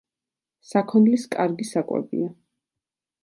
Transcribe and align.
საქონლის 0.69 1.25
კარგი 1.35 1.67
საკვებია. 1.73 2.31